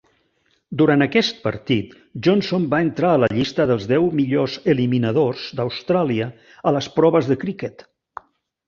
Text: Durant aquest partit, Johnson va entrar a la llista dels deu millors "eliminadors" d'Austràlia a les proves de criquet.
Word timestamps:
Durant 0.81 1.05
aquest 1.05 1.35
partit, 1.43 1.91
Johnson 2.29 2.65
va 2.71 2.81
entrar 2.87 3.11
a 3.11 3.19
la 3.25 3.31
llista 3.35 3.69
dels 3.73 3.87
deu 3.93 4.11
millors 4.23 4.57
"eliminadors" 4.75 5.45
d'Austràlia 5.61 6.33
a 6.73 6.77
les 6.79 6.91
proves 6.99 7.33
de 7.35 7.41
criquet. 7.47 7.91